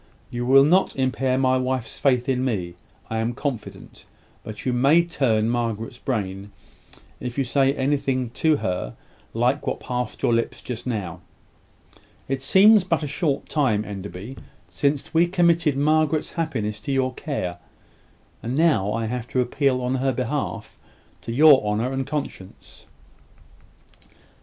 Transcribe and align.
You 0.31 0.47
will 0.47 0.63
not 0.63 0.95
impair 0.95 1.37
my 1.37 1.59
wife's 1.59 1.99
faith 1.99 2.27
in 2.27 2.43
me, 2.43 2.73
I 3.11 3.19
am 3.19 3.33
confident; 3.35 4.07
but 4.43 4.65
you 4.65 4.73
may 4.73 5.03
turn 5.05 5.47
Margaret's 5.47 5.99
brain, 5.99 6.51
if 7.19 7.37
you 7.37 7.43
say 7.43 7.71
to 7.71 7.77
her 7.77 7.79
anything 7.79 8.31
like 9.35 9.67
what 9.67 9.79
passed 9.79 10.23
your 10.23 10.33
lips 10.33 10.63
just 10.63 10.87
now. 10.87 11.21
It 12.27 12.41
seems 12.41 12.83
but 12.83 13.03
a 13.03 13.07
short 13.07 13.47
time, 13.47 13.85
Enderby, 13.85 14.37
since 14.67 15.13
we 15.13 15.27
committed 15.27 15.77
Margaret's 15.77 16.31
happiness 16.31 16.79
to 16.79 16.91
your 16.91 17.13
care; 17.13 17.59
and 18.41 18.55
now 18.55 18.91
I 18.93 19.05
have 19.05 19.27
to 19.27 19.39
appeal 19.39 19.81
on 19.83 19.93
her 20.01 20.11
behalf 20.13 20.79
to 21.21 21.31
your 21.31 21.63
honour 21.63 21.91
and 21.93 22.07
conscience." 22.07 22.87